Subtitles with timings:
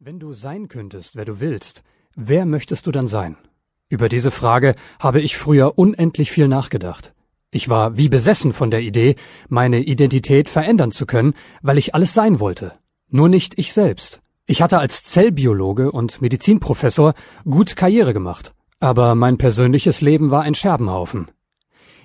[0.00, 1.82] Wenn du sein könntest, wer du willst,
[2.14, 3.36] wer möchtest du dann sein?
[3.88, 7.14] Über diese Frage habe ich früher unendlich viel nachgedacht.
[7.50, 9.16] Ich war wie besessen von der Idee,
[9.48, 12.74] meine Identität verändern zu können, weil ich alles sein wollte.
[13.08, 14.20] Nur nicht ich selbst.
[14.46, 20.54] Ich hatte als Zellbiologe und Medizinprofessor gut Karriere gemacht, aber mein persönliches Leben war ein
[20.54, 21.28] Scherbenhaufen.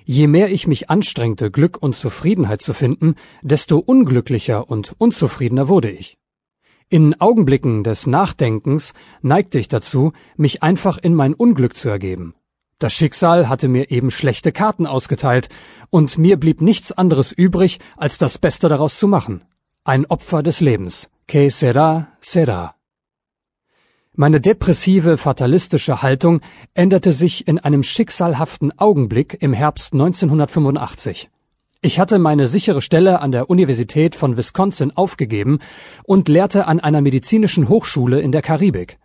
[0.04, 5.92] Je mehr ich mich anstrengte, Glück und Zufriedenheit zu finden, desto unglücklicher und unzufriedener wurde
[5.92, 6.18] ich.
[6.90, 8.92] In Augenblicken des Nachdenkens
[9.22, 12.34] neigte ich dazu, mich einfach in mein Unglück zu ergeben.
[12.78, 15.48] Das Schicksal hatte mir eben schlechte Karten ausgeteilt,
[15.90, 19.44] und mir blieb nichts anderes übrig, als das Beste daraus zu machen.
[19.84, 21.08] Ein Opfer des Lebens.
[21.26, 22.74] Que sera, sera.
[24.12, 26.40] Meine depressive, fatalistische Haltung
[26.74, 31.30] änderte sich in einem schicksalhaften Augenblick im Herbst 1985.
[31.84, 35.58] Ich hatte meine sichere Stelle an der Universität von Wisconsin aufgegeben
[36.04, 38.96] und lehrte an einer medizinischen Hochschule in der Karibik.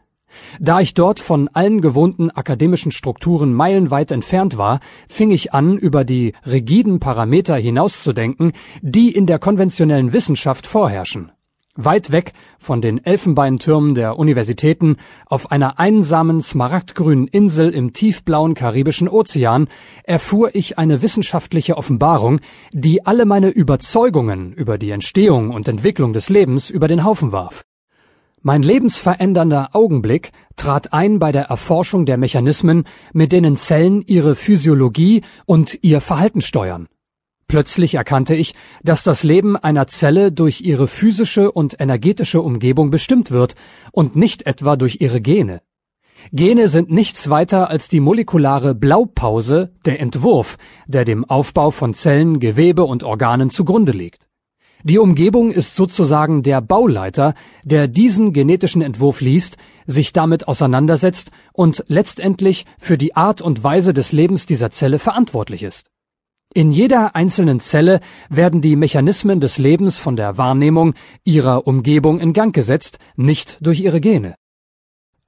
[0.61, 6.05] Da ich dort von allen gewohnten akademischen Strukturen meilenweit entfernt war, fing ich an, über
[6.05, 11.33] die rigiden Parameter hinauszudenken, die in der konventionellen Wissenschaft vorherrschen.
[11.81, 19.07] Weit weg von den Elfenbeintürmen der Universitäten auf einer einsamen smaragdgrünen Insel im tiefblauen karibischen
[19.07, 19.69] Ozean
[20.03, 22.41] erfuhr ich eine wissenschaftliche Offenbarung,
[22.73, 27.63] die alle meine Überzeugungen über die Entstehung und Entwicklung des Lebens über den Haufen warf.
[28.41, 32.83] Mein lebensverändernder Augenblick trat ein bei der Erforschung der Mechanismen,
[33.13, 36.89] mit denen Zellen ihre Physiologie und ihr Verhalten steuern.
[37.49, 43.31] Plötzlich erkannte ich, dass das Leben einer Zelle durch ihre physische und energetische Umgebung bestimmt
[43.31, 43.55] wird
[43.91, 45.63] und nicht etwa durch ihre Gene.
[46.31, 52.39] Gene sind nichts weiter als die molekulare Blaupause, der Entwurf, der dem Aufbau von Zellen,
[52.39, 54.27] Gewebe und Organen zugrunde liegt.
[54.83, 57.33] Die Umgebung ist sozusagen der Bauleiter,
[57.63, 63.95] der diesen genetischen Entwurf liest, sich damit auseinandersetzt und letztendlich für die Art und Weise
[63.95, 65.89] des Lebens dieser Zelle verantwortlich ist.
[66.51, 72.33] In jeder einzelnen Zelle werden die Mechanismen des Lebens von der Wahrnehmung ihrer Umgebung in
[72.33, 74.33] Gang gesetzt, nicht durch ihre Gene.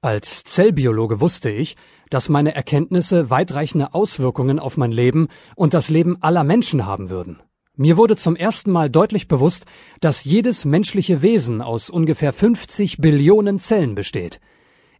[0.00, 1.76] Als Zellbiologe wusste ich,
[2.10, 7.40] dass meine Erkenntnisse weitreichende Auswirkungen auf mein Leben und das Leben aller Menschen haben würden.
[7.76, 9.64] Mir wurde zum ersten Mal deutlich bewusst,
[10.00, 14.40] dass jedes menschliche Wesen aus ungefähr 50 Billionen Zellen besteht.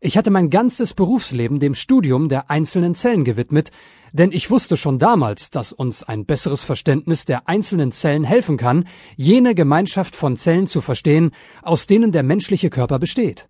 [0.05, 3.71] Ich hatte mein ganzes Berufsleben dem Studium der einzelnen Zellen gewidmet,
[4.13, 8.89] denn ich wusste schon damals, dass uns ein besseres Verständnis der einzelnen Zellen helfen kann,
[9.15, 11.31] jene Gemeinschaft von Zellen zu verstehen,
[11.63, 13.49] aus denen der menschliche Körper besteht.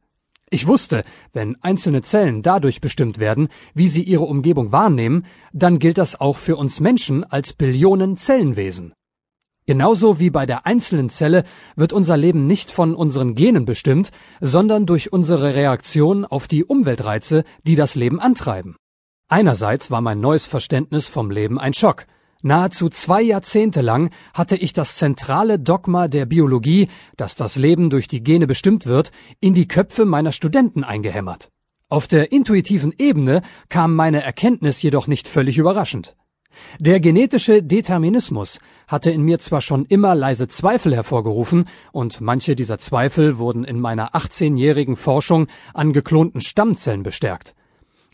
[0.50, 5.24] Ich wusste, wenn einzelne Zellen dadurch bestimmt werden, wie sie ihre Umgebung wahrnehmen,
[5.54, 8.92] dann gilt das auch für uns Menschen als Billionen Zellenwesen.
[9.64, 11.44] Genauso wie bei der einzelnen Zelle
[11.76, 17.44] wird unser Leben nicht von unseren Genen bestimmt, sondern durch unsere Reaktion auf die Umweltreize,
[17.62, 18.76] die das Leben antreiben.
[19.28, 22.06] Einerseits war mein neues Verständnis vom Leben ein Schock.
[22.42, 28.08] Nahezu zwei Jahrzehnte lang hatte ich das zentrale Dogma der Biologie, dass das Leben durch
[28.08, 31.50] die Gene bestimmt wird, in die Köpfe meiner Studenten eingehämmert.
[31.88, 36.16] Auf der intuitiven Ebene kam meine Erkenntnis jedoch nicht völlig überraschend.
[36.78, 42.78] Der genetische Determinismus hatte in mir zwar schon immer leise Zweifel hervorgerufen, und manche dieser
[42.78, 47.54] Zweifel wurden in meiner 18-jährigen Forschung an geklonten Stammzellen bestärkt.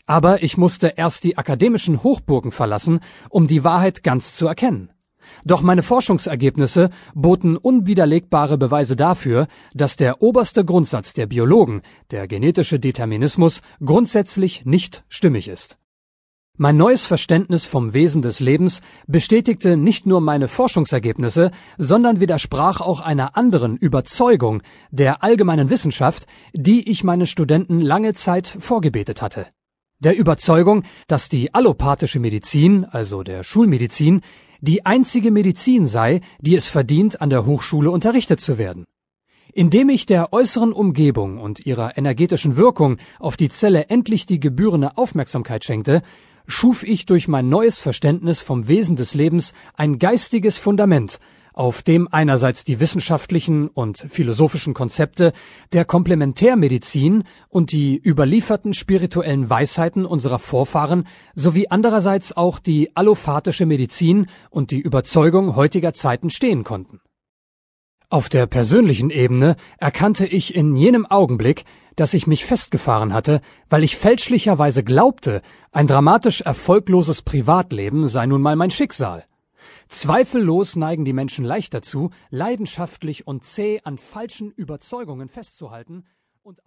[0.05, 4.91] Aber ich musste erst die akademischen Hochburgen verlassen, um die Wahrheit ganz zu erkennen.
[5.45, 12.79] Doch meine Forschungsergebnisse boten unwiderlegbare Beweise dafür, dass der oberste Grundsatz der Biologen, der genetische
[12.79, 15.77] Determinismus, grundsätzlich nicht stimmig ist.
[16.61, 22.99] Mein neues Verständnis vom Wesen des Lebens bestätigte nicht nur meine Forschungsergebnisse, sondern widersprach auch
[22.99, 24.61] einer anderen Überzeugung
[24.91, 29.47] der allgemeinen Wissenschaft, die ich meinen Studenten lange Zeit vorgebetet hatte
[30.01, 34.21] der Überzeugung, dass die allopathische Medizin, also der Schulmedizin,
[34.61, 38.85] die einzige Medizin sei, die es verdient, an der Hochschule unterrichtet zu werden.
[39.51, 44.95] Indem ich der äußeren Umgebung und ihrer energetischen Wirkung auf die Zelle endlich die gebührende
[44.97, 46.01] Aufmerksamkeit schenkte,
[46.49, 51.19] schuf ich durch mein neues Verständnis vom Wesen des Lebens ein geistiges Fundament,
[51.53, 55.31] auf dem einerseits die wissenschaftlichen und philosophischen Konzepte
[55.73, 61.05] der Komplementärmedizin und die überlieferten spirituellen Weisheiten unserer Vorfahren
[61.35, 66.99] sowie andererseits auch die allopathische Medizin und die Überzeugung heutiger Zeiten stehen konnten.
[68.11, 71.63] Auf der persönlichen Ebene erkannte ich in jenem Augenblick,
[71.95, 73.39] dass ich mich festgefahren hatte,
[73.69, 79.25] weil ich fälschlicherweise glaubte, ein dramatisch erfolgloses Privatleben sei nun mal mein Schicksal.
[79.89, 86.03] Zweifellos neigen die Menschen leicht dazu, leidenschaftlich und zäh an falschen Überzeugungen festzuhalten